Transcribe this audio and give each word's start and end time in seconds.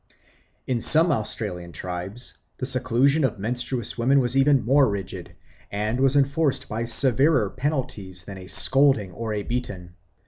In 0.65 0.81
some 0.81 1.11
Australian 1.11 1.73
tribes 1.73 2.35
the 2.57 2.65
seclusion 2.65 3.23
of 3.23 3.37
menstruous 3.37 3.99
women 3.99 4.19
was 4.19 4.35
even 4.35 4.65
more 4.65 4.89
rigid, 4.89 5.35
and 5.71 5.99
was 5.99 6.15
enforced 6.15 6.67
by 6.67 6.85
severer 6.85 7.51
penalties 7.51 8.25
than 8.25 8.39
a 8.39 8.47
scolding 8.47 9.11
or 9.11 9.31
a 9.35 9.43
beating. 9.43 9.91